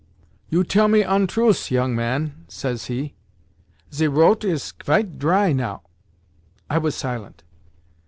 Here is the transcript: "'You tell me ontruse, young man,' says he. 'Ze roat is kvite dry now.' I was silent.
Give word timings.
"'You 0.49 0.63
tell 0.63 0.87
me 0.87 1.03
ontruse, 1.05 1.69
young 1.69 1.95
man,' 1.95 2.45
says 2.47 2.85
he. 2.85 3.13
'Ze 3.93 4.07
roat 4.07 4.43
is 4.43 4.71
kvite 4.71 5.19
dry 5.19 5.51
now.' 5.53 5.83
I 6.71 6.79
was 6.79 6.95
silent. 6.95 7.43